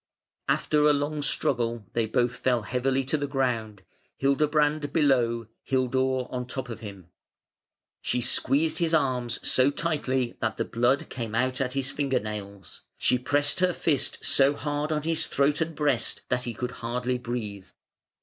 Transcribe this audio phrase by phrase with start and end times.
[0.49, 3.83] After a long struggle they both fell heavily to the ground,
[4.17, 7.11] Hildebrand below, Hildur on top of him.
[8.01, 12.81] She squeezed his arms so tightly that the blood came out at his finger nails;
[12.97, 17.19] she pressed her fist so hard on his throat and breast that he could hardly
[17.19, 17.67] breathe.